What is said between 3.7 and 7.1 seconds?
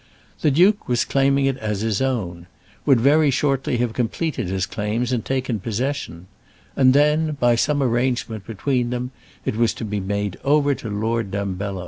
have completed his claims and taken possession; and